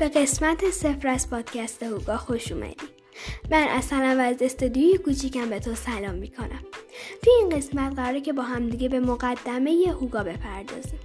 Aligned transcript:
به 0.00 0.08
قسمت 0.08 0.70
صفر 0.70 1.08
از 1.08 1.30
پادکست 1.30 1.82
هوگا 1.82 2.16
خوش 2.16 2.52
اومدی. 2.52 2.86
من 3.50 3.80
و 4.16 4.20
از 4.20 4.42
استودیوی 4.42 4.98
کوچیکم 4.98 5.50
به 5.50 5.60
تو 5.60 5.74
سلام 5.74 6.14
می‌کنم. 6.14 6.64
توی 7.22 7.32
این 7.38 7.48
قسمت 7.48 7.96
قراره 7.96 8.20
که 8.20 8.32
با 8.32 8.42
همدیگه 8.42 8.88
به 8.88 9.00
مقدمه 9.00 9.94
هوگا 10.00 10.22
بپردازیم. 10.22 11.00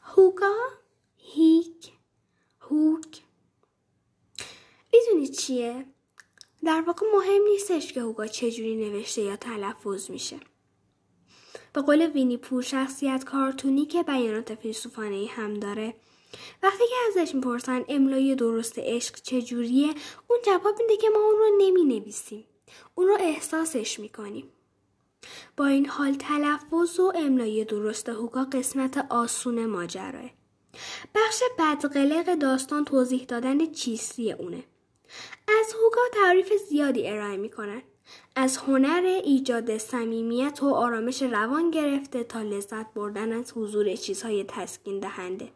هوگا 0.00 0.54
هیک 1.16 1.92
هوک. 2.60 3.22
می‌دونی 4.92 5.28
چیه؟ 5.28 5.84
در 6.64 6.84
واقع 6.86 7.06
مهم 7.14 7.42
نیستش 7.52 7.92
که 7.92 8.00
هوگا 8.00 8.26
چجوری 8.26 8.76
نوشته 8.76 9.22
یا 9.22 9.36
تلفظ 9.36 10.10
میشه. 10.10 10.36
به 11.72 11.82
قول 11.82 12.06
وینی 12.06 12.36
پور 12.36 12.62
شخصیت 12.62 13.24
کارتونی 13.24 13.86
که 13.86 14.02
بیانات 14.02 14.54
فیلسوفانه 14.54 15.26
هم 15.26 15.54
داره. 15.54 15.94
وقتی 16.62 16.84
که 16.88 17.20
ازش 17.20 17.34
می‌پرسن 17.34 17.84
املای 17.88 18.34
درست 18.34 18.78
عشق 18.78 19.14
چجوریه 19.14 19.94
اون 20.28 20.38
جواب 20.46 20.74
میده 20.80 20.96
که 20.96 21.08
ما 21.08 21.18
اون 21.20 21.38
رو 21.38 21.46
نمی 21.58 21.84
نویسیم 21.98 22.44
اون 22.94 23.08
رو 23.08 23.16
احساسش 23.20 24.00
می‌کنیم. 24.00 24.52
با 25.56 25.66
این 25.66 25.86
حال 25.86 26.14
تلفظ 26.14 27.00
و 27.00 27.12
املای 27.16 27.64
درست 27.64 28.08
هوگا 28.08 28.44
قسمت 28.44 29.06
آسون 29.10 29.66
ماجراه 29.66 30.30
بخش 31.14 31.42
بدقلق 31.58 32.34
داستان 32.34 32.84
توضیح 32.84 33.24
دادن 33.24 33.72
چیستی 33.72 34.32
اونه. 34.32 34.64
از 35.48 35.72
هوگا 35.72 36.00
تعریف 36.12 36.52
زیادی 36.68 37.08
ارائه 37.08 37.36
می‌کنن. 37.36 37.82
از 38.36 38.56
هنر 38.56 39.20
ایجاد 39.24 39.78
صمیمیت 39.78 40.62
و 40.62 40.74
آرامش 40.74 41.22
روان 41.22 41.70
گرفته 41.70 42.24
تا 42.24 42.42
لذت 42.42 42.94
بردن 42.94 43.32
از 43.32 43.52
حضور 43.56 43.96
چیزهای 43.96 44.44
تسکین 44.48 45.00
دهنده. 45.00 45.52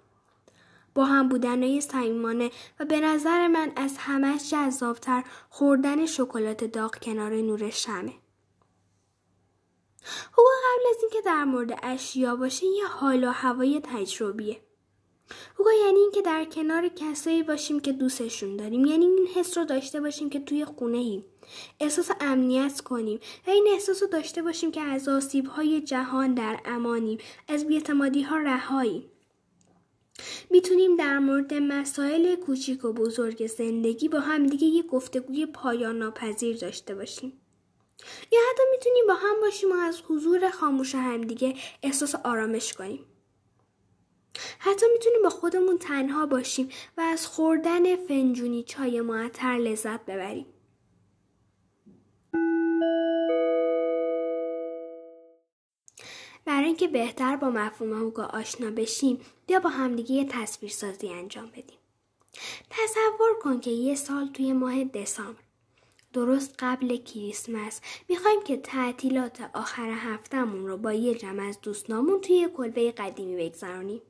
با 0.95 1.05
هم 1.05 1.29
بودنهای 1.29 1.81
صمیمانه 1.81 2.51
و 2.81 2.85
به 2.85 3.01
نظر 3.01 3.49
من 3.49 3.73
از 3.77 3.95
همش 3.99 4.51
جذابتر 4.51 5.25
خوردن 5.51 6.07
شکلات 6.07 6.65
داغ 6.65 6.97
کنار 6.97 7.33
نور 7.33 7.71
شمه. 7.71 8.13
هوگا 10.33 10.51
قبل 10.65 10.83
از 10.91 11.03
اینکه 11.03 11.21
در 11.27 11.45
مورد 11.45 11.79
اشیا 11.83 12.37
باشه 12.37 12.67
یه 12.67 12.87
حال 12.87 13.25
و 13.25 13.31
هوای 13.31 13.81
تجربیه. 13.85 14.61
هوگا 15.59 15.73
یعنی 15.73 16.01
اینکه 16.01 16.23
در 16.23 16.45
کنار 16.45 16.89
کسایی 16.89 17.43
باشیم 17.43 17.81
که 17.81 17.93
دوستشون 17.93 18.57
داریم. 18.57 18.85
یعنی 18.85 19.05
این 19.05 19.29
حس 19.35 19.59
رو 19.59 19.65
داشته 19.65 20.01
باشیم 20.01 20.31
که 20.31 20.41
توی 20.41 20.65
خونه 20.65 20.99
ایم 20.99 21.25
احساس 21.81 22.11
امنیت 22.21 22.81
کنیم. 22.81 23.21
و 23.47 23.51
این 23.51 23.69
احساس 23.73 24.03
رو 24.03 24.09
داشته 24.09 24.43
باشیم 24.43 24.71
که 24.71 24.81
از 24.81 25.09
آسیب 25.09 25.47
های 25.47 25.81
جهان 25.81 26.35
در 26.35 26.61
امانیم. 26.65 27.19
از 27.49 27.67
بیاعتمادی 27.67 28.23
ها 28.23 28.37
رهاییم 28.37 29.09
می‌تونیم 30.51 30.97
در 30.97 31.19
مورد 31.19 31.55
مسائل 31.55 32.35
کوچیک 32.35 32.85
و 32.85 32.93
بزرگ 32.93 33.47
زندگی 33.47 34.09
با 34.09 34.21
هم 34.21 34.47
دیگه 34.47 34.67
یه 34.67 34.83
گفتگوی 34.83 35.47
پایان 35.47 35.99
ناپذیر 35.99 36.57
داشته 36.57 36.95
باشیم. 36.95 37.33
یا 38.33 38.41
حتی 38.51 38.63
می‌تونیم 38.71 39.07
با 39.09 39.15
هم 39.15 39.41
باشیم 39.41 39.73
و 39.73 39.75
از 39.75 40.03
حضور 40.09 40.51
خاموش 40.51 40.95
همدیگه 40.95 41.55
احساس 41.83 42.15
آرامش 42.15 42.73
کنیم. 42.73 43.05
حتی 44.59 44.87
می‌تونیم 44.93 45.23
با 45.23 45.31
خودمون 45.31 45.79
تنها 45.79 46.27
باشیم 46.27 46.69
و 46.97 47.01
از 47.01 47.27
خوردن 47.27 47.97
فنجونی 47.97 48.63
چای 48.63 49.01
معطر 49.01 49.57
لذت 49.57 50.05
ببریم. 50.05 50.47
برای 56.45 56.65
اینکه 56.65 56.89
بهتر 56.89 57.37
با 57.37 57.51
مفهوم 57.51 57.93
هوگا 57.93 58.25
آشنا 58.25 58.71
بشیم 58.71 59.21
بیا 59.47 59.61
با 59.61 59.71
همدیگه 59.71 60.13
یه 60.13 60.25
تصویرسازی 60.25 61.09
انجام 61.09 61.47
بدیم. 61.47 61.79
تصور 62.71 63.39
کن 63.43 63.61
که 63.61 63.71
یه 63.71 63.95
سال 63.95 64.29
توی 64.29 64.53
ماه 64.53 64.85
دسامبر 64.85 65.43
درست 66.13 66.55
قبل 66.59 66.97
کریسمس 66.97 67.81
می‌خوایم 68.09 68.43
که 68.43 68.57
تعطیلات 68.57 69.51
آخر 69.55 69.91
هفتهمون 69.91 70.67
رو 70.67 70.77
با 70.77 70.93
یه 70.93 71.15
جمع 71.15 71.49
از 71.49 71.61
دوستنامون 71.61 72.21
توی 72.21 72.49
کلبه 72.57 72.93
قدیمی 72.93 73.37
بگذرانیم 73.37 74.03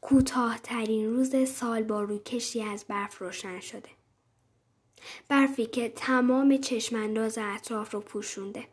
کوتاهترین 0.00 1.10
روز 1.10 1.48
سال 1.48 1.82
با 1.82 2.02
روکشی 2.02 2.62
از 2.62 2.84
برف 2.88 3.18
روشن 3.18 3.60
شده. 3.60 3.88
برفی 5.28 5.66
که 5.66 5.88
تمام 5.88 6.56
چشمانداز 6.56 7.38
اطراف 7.38 7.94
رو 7.94 8.00
پوشونده. 8.00 8.68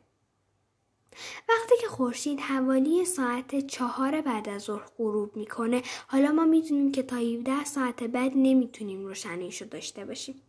وقتی 1.50 1.76
که 1.82 1.88
خورشید 1.88 2.40
حوالی 2.40 3.06
ساعت 3.06 3.68
چهار 3.68 4.22
بعد 4.22 4.50
از 4.50 4.62
ظهر 4.62 4.86
غروب 4.98 5.36
می‌کنه 5.36 5.84
حالا 6.08 6.32
ما 6.32 6.46
می‌دونیم 6.46 6.92
که 6.92 7.04
تا 7.04 7.16
17 7.16 7.66
ساعت 7.66 8.04
بعد 8.04 8.32
نمی‌تونیم 8.36 9.06
روشنیش 9.06 9.62
رو 9.62 9.68
داشته 9.68 10.06
باشیم. 10.06 10.42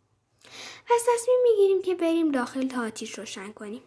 پس 0.86 1.06
تصمیم 1.14 1.38
می‌گیریم 1.42 1.82
که 1.82 1.94
بریم 1.94 2.30
داخل 2.30 2.68
تا 2.68 2.82
آتیش 2.82 3.18
روشن 3.18 3.52
کنیم. 3.52 3.82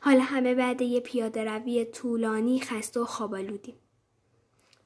حالا 0.00 0.20
همه 0.20 0.54
بعد 0.54 0.82
یه 0.82 1.00
پیاده 1.00 1.44
روی 1.44 1.84
طولانی 1.84 2.60
خسته 2.60 3.00
و 3.00 3.04
خوابالودیم 3.04 3.74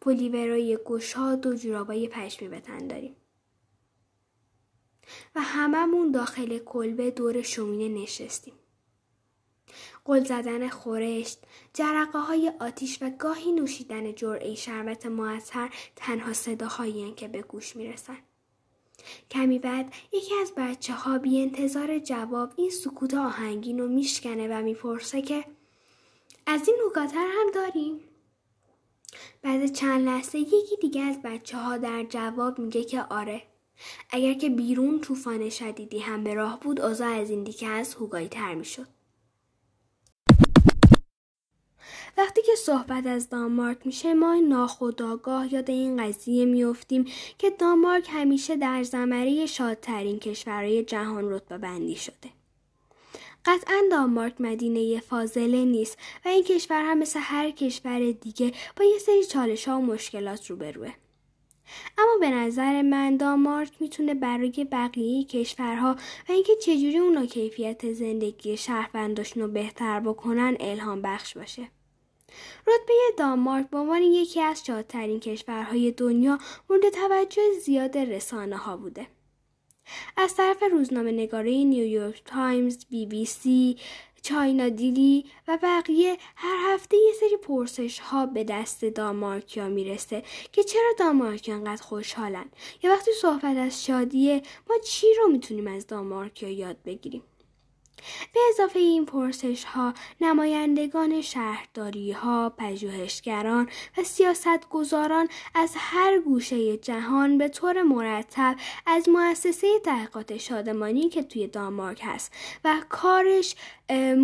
پلیورای 0.04 0.78
گشاد 0.86 1.46
و 1.46 1.54
جورابای 1.54 2.08
پشمی 2.08 2.48
به 2.48 2.60
تن 2.60 2.86
داریم 2.86 3.16
و 5.34 5.40
هممون 5.40 6.10
داخل 6.10 6.58
کلبه 6.58 7.10
دور 7.10 7.42
شومینه 7.42 8.02
نشستیم 8.02 8.54
قل 10.04 10.24
زدن 10.24 10.68
خورشت، 10.68 11.38
جرقه 11.74 12.18
های 12.18 12.52
آتیش 12.60 12.98
و 13.02 13.10
گاهی 13.18 13.52
نوشیدن 13.52 14.14
جرعه 14.14 14.54
شربت 14.54 15.06
معطر 15.06 15.70
تنها 15.96 16.32
صداهایی 16.32 17.12
که 17.12 17.28
به 17.28 17.42
گوش 17.42 17.76
می‌رسن. 17.76 18.18
کمی 19.30 19.58
بعد 19.58 19.94
یکی 20.12 20.34
از 20.42 20.52
بچه 20.56 20.92
ها 20.92 21.18
بی 21.18 21.42
انتظار 21.42 21.98
جواب 21.98 22.52
این 22.56 22.70
سکوت 22.70 23.14
آهنگین 23.14 23.78
رو 23.78 23.88
میشکنه 23.88 24.48
و 24.48 24.62
می‌پرسه 24.62 25.22
که 25.22 25.44
از 26.46 26.68
این 26.68 26.76
نوگاتر 26.84 27.28
هم 27.38 27.50
داریم؟ 27.54 28.00
بعد 29.42 29.66
چند 29.66 30.06
لحظه 30.06 30.38
یکی 30.38 30.76
دیگه 30.80 31.02
از 31.02 31.22
بچه 31.24 31.56
ها 31.58 31.76
در 31.76 32.02
جواب 32.08 32.58
میگه 32.58 32.84
که 32.84 33.02
آره. 33.02 33.42
اگر 34.10 34.34
که 34.34 34.50
بیرون 34.50 35.00
طوفان 35.00 35.50
شدیدی 35.50 35.98
هم 35.98 36.24
به 36.24 36.34
راه 36.34 36.60
بود 36.60 36.80
اوضاع 36.80 37.08
از 37.08 37.30
این 37.30 37.44
دیگه 37.44 37.68
از 37.68 37.94
هوگایی 37.94 38.28
تر 38.28 38.54
می‌شد. 38.54 38.86
وقتی 42.18 42.42
که 42.42 42.54
صحبت 42.56 43.06
از 43.06 43.28
دانمارک 43.28 43.86
میشه 43.86 44.14
ما 44.14 44.34
ناخداگاه 44.34 45.54
یاد 45.54 45.70
این 45.70 46.06
قضیه 46.06 46.44
میافتیم 46.44 47.04
که 47.38 47.50
دانمارک 47.50 48.08
همیشه 48.10 48.56
در 48.56 48.82
زمره 48.82 49.46
شادترین 49.46 50.18
کشورهای 50.18 50.84
جهان 50.84 51.30
رتبه 51.30 51.58
بندی 51.58 51.96
شده. 51.96 52.30
قطعا 53.46 53.82
دانمارک 53.90 54.40
مدینه 54.40 55.00
فاضله 55.00 55.64
نیست 55.64 55.98
و 56.24 56.28
این 56.28 56.44
کشور 56.44 56.82
هم 56.82 56.98
مثل 56.98 57.20
هر 57.22 57.50
کشور 57.50 58.10
دیگه 58.10 58.52
با 58.76 58.84
یه 58.84 58.98
سری 58.98 59.24
چالش 59.24 59.68
ها 59.68 59.78
و 59.78 59.82
مشکلات 59.82 60.50
روبروه. 60.50 60.92
اما 61.98 62.18
به 62.20 62.30
نظر 62.30 62.82
من 62.82 63.16
دانمارک 63.16 63.72
می‌تونه 63.80 64.14
برای 64.14 64.66
بقیه 64.72 65.24
کشورها 65.24 65.96
و 66.28 66.32
اینکه 66.32 66.56
چجوری 66.56 66.98
اونا 66.98 67.26
کیفیت 67.26 67.92
زندگی 67.92 68.56
شهرونداشون 68.56 69.42
رو 69.42 69.48
بهتر 69.48 70.00
بکنن 70.00 70.56
الهام 70.60 71.02
بخش 71.02 71.36
باشه. 71.36 71.68
رتبه 72.66 72.94
دانمارک 73.18 73.70
به 73.70 73.78
عنوان 73.78 74.02
یکی 74.02 74.40
از 74.40 74.64
شادترین 74.66 75.20
کشورهای 75.20 75.90
دنیا 75.90 76.38
مورد 76.70 76.88
توجه 76.88 77.42
زیاد 77.64 77.98
رسانه 77.98 78.56
ها 78.56 78.76
بوده. 78.76 79.06
از 80.16 80.34
طرف 80.34 80.62
روزنامه 80.72 81.12
نگارای 81.12 81.50
نیویورک 81.50 82.22
تایمز، 82.24 82.86
بی 82.90 83.06
بی 83.06 83.24
سی، 83.24 83.76
China 84.22 84.68
Daily 84.68 85.24
و 85.48 85.58
بقیه 85.62 86.16
هر 86.36 86.74
هفته 86.74 86.96
یه 86.96 87.12
سری 87.20 87.36
پرسش 87.36 87.98
ها 87.98 88.26
به 88.26 88.44
دست 88.44 88.84
دانمارکیا 88.84 89.68
می‌رسه 89.68 90.22
که 90.52 90.62
چرا 90.62 90.92
دانمارکیا 90.98 91.54
انقدر 91.54 91.82
خوشحالن؟ 91.82 92.44
یا 92.82 92.90
وقتی 92.90 93.10
صحبت 93.20 93.56
از 93.56 93.84
شادیه 93.84 94.42
ما 94.70 94.76
چی 94.84 95.06
رو 95.18 95.28
می‌تونیم 95.28 95.66
از 95.66 95.86
دانمارکیا 95.86 96.48
یاد 96.48 96.76
بگیریم؟ 96.84 97.22
به 98.34 98.40
اضافه 98.50 98.78
این 98.78 99.06
پرسش 99.06 99.64
ها 99.64 99.94
نمایندگان 100.20 101.20
شهرداری 101.20 102.12
ها، 102.12 102.50
پژوهشگران 102.58 103.68
و 103.98 104.02
سیاستگزاران 104.04 105.28
از 105.54 105.72
هر 105.76 106.18
گوشه 106.18 106.76
جهان 106.76 107.38
به 107.38 107.48
طور 107.48 107.82
مرتب 107.82 108.56
از 108.86 109.08
مؤسسه 109.08 109.66
تحقیقات 109.84 110.36
شادمانی 110.36 111.08
که 111.08 111.22
توی 111.22 111.46
دانمارک 111.46 112.00
هست 112.04 112.32
و 112.64 112.80
کارش 112.88 113.56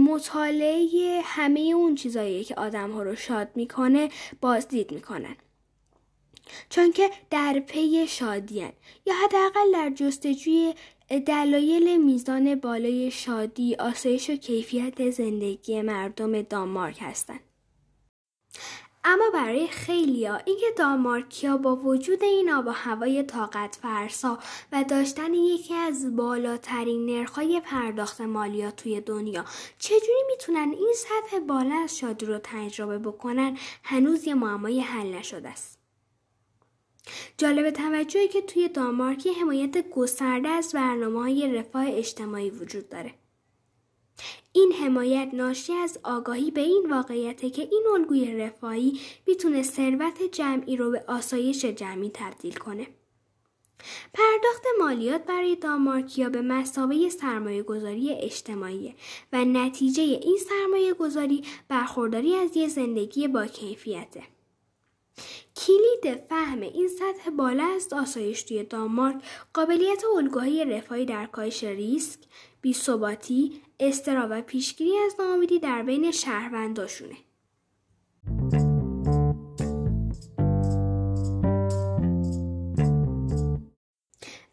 مطالعه 0.08 1.20
همه 1.24 1.60
اون 1.60 1.94
چیزایی 1.94 2.44
که 2.44 2.54
آدم 2.54 2.90
ها 2.90 3.02
رو 3.02 3.16
شاد 3.16 3.48
می‌کنه 3.54 4.08
بازدید 4.40 4.92
می‌کنن. 4.92 5.36
چون 6.70 6.92
که 6.92 7.10
در 7.30 7.60
پی 7.66 8.06
شادیان 8.08 8.72
یا 9.06 9.14
حداقل 9.14 9.72
در 9.72 9.90
جستجوی 9.90 10.74
دلایل 11.26 12.02
میزان 12.02 12.54
بالای 12.54 13.10
شادی، 13.10 13.74
آسایش 13.74 14.30
و 14.30 14.36
کیفیت 14.36 15.10
زندگی 15.10 15.82
مردم 15.82 16.42
دانمارک 16.42 16.98
هستند. 17.00 17.40
اما 19.04 19.24
برای 19.34 19.66
خیلیا 19.66 20.36
اینکه 20.36 20.66
دانمارکیا 20.76 21.56
با 21.56 21.76
وجود 21.76 22.22
این 22.22 22.50
آب 22.50 22.66
و 22.66 22.70
هوای 22.70 23.22
طاقت 23.22 23.78
فرسا 23.82 24.38
و 24.72 24.84
داشتن 24.84 25.34
یکی 25.34 25.74
از 25.74 26.16
بالاترین 26.16 27.06
نرخهای 27.06 27.60
پرداخت 27.60 28.20
مالیات 28.20 28.76
توی 28.76 29.00
دنیا 29.00 29.44
چجوری 29.78 30.22
می‌تونن 30.30 30.74
این 30.78 30.94
سطح 30.96 31.38
بالا 31.38 31.74
از 31.74 31.98
شادی 31.98 32.26
رو 32.26 32.40
تجربه 32.44 32.98
بکنن 32.98 33.58
هنوز 33.82 34.26
یه 34.26 34.34
معمای 34.34 34.80
حل 34.80 35.14
نشده 35.14 35.48
است. 35.48 35.79
جالب 37.40 37.70
توجهی 37.70 38.28
که 38.28 38.42
توی 38.42 38.68
دانمارک 38.68 39.26
حمایت 39.40 39.90
گسترده 39.90 40.48
از 40.48 40.72
برنامه 40.74 41.20
های 41.20 41.52
رفاه 41.54 41.86
اجتماعی 41.88 42.50
وجود 42.50 42.88
داره. 42.88 43.14
این 44.52 44.72
حمایت 44.72 45.30
ناشی 45.32 45.72
از 45.72 45.98
آگاهی 46.04 46.50
به 46.50 46.60
این 46.60 46.86
واقعیته 46.90 47.50
که 47.50 47.62
این 47.62 47.84
الگوی 47.94 48.36
رفاهی 48.36 49.00
می‌تونه 49.26 49.62
ثروت 49.62 50.22
جمعی 50.22 50.76
رو 50.76 50.90
به 50.90 51.04
آسایش 51.08 51.64
جمعی 51.64 52.10
تبدیل 52.14 52.54
کنه. 52.54 52.86
پرداخت 54.14 54.64
مالیات 54.78 55.24
برای 55.24 55.56
دامارکیا 55.56 56.28
به 56.28 56.42
مسابه 56.42 57.08
سرمایه 57.08 57.62
گذاری 57.62 58.12
اجتماعی 58.12 58.94
و 59.32 59.44
نتیجه 59.44 60.02
این 60.02 60.38
سرمایه 60.48 60.94
گذاری 60.94 61.42
برخورداری 61.68 62.34
از 62.34 62.56
یه 62.56 62.68
زندگی 62.68 63.28
با 63.28 63.46
کیفیته. 63.46 64.22
کلید 66.02 66.24
فهم 66.28 66.60
این 66.60 66.88
سطح 66.88 67.30
بالا 67.30 67.64
از 67.64 67.92
آسایش 67.92 68.42
توی 68.42 68.64
دانمارک 68.64 69.16
قابلیت 69.54 70.02
الگوهای 70.16 70.64
رفاهی 70.64 71.04
در 71.04 71.26
کاهش 71.26 71.64
ریسک 71.64 72.20
بیثباتی 72.60 73.62
استرا 73.80 74.28
و 74.30 74.42
پیشگیری 74.42 74.98
از 75.06 75.14
ناامیدی 75.18 75.58
در 75.58 75.82
بین 75.82 76.10
شهرونداشونه 76.10 77.16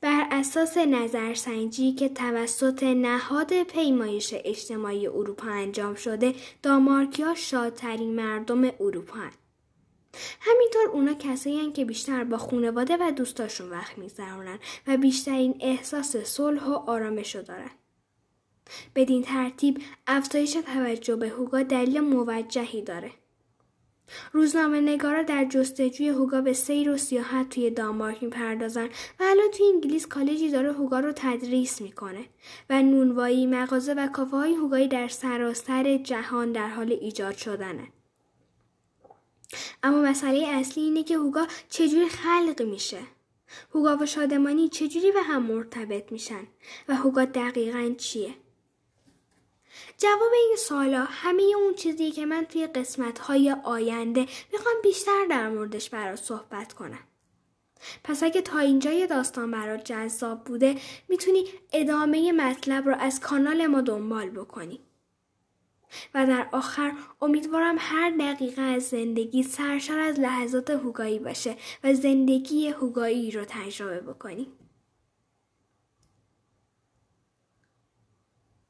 بر 0.02 0.28
اساس 0.32 0.78
نظرسنجی 0.78 1.92
که 1.92 2.10
توسط 2.10 2.84
نهاد 2.84 3.64
پیمایش 3.64 4.34
اجتماعی 4.38 5.08
اروپا 5.08 5.48
انجام 5.48 5.96
شده 5.96 6.36
دامارکیا 6.64 7.36
شادترین 7.36 8.16
مردم 8.16 8.72
اروپا 8.80 9.20
هن. 9.20 9.47
همینطور 10.50 10.88
اونا 10.94 11.14
کسایی 11.14 11.72
که 11.72 11.86
بیشتر 11.86 12.24
با 12.24 12.38
خانواده 12.38 12.98
و 12.98 13.12
دوستاشون 13.12 13.70
وقت 13.70 13.98
میگذرونن 13.98 14.60
و 14.88 14.98
بیشترین 14.98 15.58
احساس 15.60 16.18
صلح 16.18 16.66
و 16.66 16.74
آرامش 16.74 17.36
رو 17.36 17.42
دارن. 17.42 17.72
بدین 18.96 19.24
ترتیب 19.24 19.82
افزایش 20.08 20.54
توجه 20.54 21.16
به 21.16 21.30
هوگا 21.30 21.64
دلیل 21.64 22.00
موجهی 22.00 22.82
داره. 22.82 23.12
روزنامه 24.32 24.82
نگارا 24.82 25.24
در 25.24 25.46
جستجوی 25.46 26.10
هوگا 26.10 26.42
به 26.42 26.54
سیر 26.54 26.90
و 26.90 26.98
سیاحت 26.98 27.50
توی 27.50 27.70
دانمارک 27.70 28.24
می‌پردازن 28.24 28.86
و 29.20 29.24
الان 29.24 29.52
توی 29.52 29.66
انگلیس 29.74 30.08
کالجی 30.08 30.50
داره 30.50 30.74
هوگا 30.74 31.00
رو 31.00 31.12
تدریس 31.16 31.82
می‌کنه 31.82 32.26
و 32.70 32.82
نونوایی 32.82 33.48
مغازه 33.48 33.94
و 33.94 34.08
کافه 34.08 34.38
های 34.38 34.54
هوگایی 34.54 34.88
در 34.88 35.08
سراسر 35.08 35.98
جهان 35.98 36.52
در 36.52 36.68
حال 36.68 36.92
ایجاد 36.92 37.36
شدنه. 37.36 37.88
اما 39.84 40.02
مسئله 40.02 40.48
اصلی 40.48 40.84
اینه 40.84 41.04
که 41.04 41.18
هوگا 41.18 41.48
چجوری 41.70 42.10
خلق 42.10 42.62
میشه. 42.62 43.00
هوگا 43.74 43.98
و 43.98 44.06
شادمانی 44.06 44.70
چجوری 44.70 45.12
به 45.12 45.22
هم 45.22 45.44
مرتبط 45.44 46.12
میشن 46.12 46.48
و 46.88 46.96
هوگا 46.96 47.26
دقیقا 47.26 47.96
چیه؟ 47.98 48.34
جواب 49.98 50.32
این 50.34 50.56
سالا 50.60 51.04
همه 51.10 51.44
اون 51.56 51.74
چیزی 51.74 52.12
که 52.12 52.26
من 52.26 52.46
توی 52.46 52.68
قسمت 52.68 53.20
های 53.20 53.56
آینده 53.64 54.26
می‌خوام 54.54 54.76
بیشتر 54.84 55.26
در 55.30 55.50
موردش 55.50 55.90
برات 55.90 56.20
صحبت 56.20 56.74
کنم. 56.74 57.04
پس 58.04 58.24
اگه 58.24 58.42
تا 58.42 58.60
اینجای 58.60 59.08
داستان 59.08 59.52
برات 59.52 59.84
جذاب 59.84 60.44
بوده 60.44 60.76
می‌تونی 61.10 61.46
ادامه 61.74 62.32
مطلب 62.32 62.88
رو 62.90 62.96
از 63.00 63.20
کانال 63.20 63.68
ما 63.68 63.82
دنبال 63.82 64.30
بکنی. 64.30 64.80
و 66.14 66.26
در 66.26 66.48
آخر 66.52 66.92
امیدوارم 67.22 67.76
هر 67.80 68.10
دقیقه 68.20 68.62
از 68.62 68.84
زندگی 68.84 69.44
سرشار 69.44 70.00
از 70.00 70.20
لحظات 70.20 70.70
هوگایی 70.70 71.20
باشه 71.20 71.56
و 71.84 71.94
زندگی 71.94 72.68
هوگایی 72.68 73.32
رو 73.32 73.46
تجربه 73.48 74.00
بکنی. 74.00 74.48